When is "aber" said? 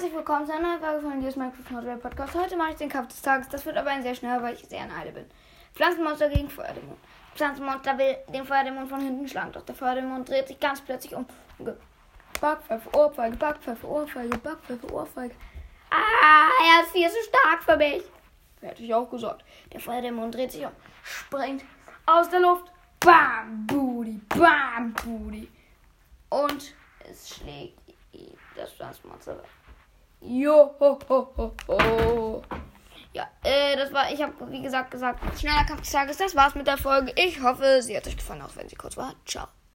3.76-3.90